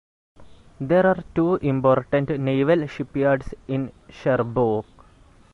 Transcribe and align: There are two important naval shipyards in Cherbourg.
There 0.79 1.05
are 1.05 1.23
two 1.35 1.57
important 1.57 2.29
naval 2.39 2.87
shipyards 2.87 3.53
in 3.67 3.91
Cherbourg. 4.09 4.85